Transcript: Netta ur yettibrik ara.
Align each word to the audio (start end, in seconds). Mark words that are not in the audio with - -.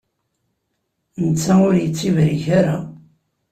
Netta 1.25 1.53
ur 1.67 1.73
yettibrik 1.77 2.45
ara. 2.59 2.77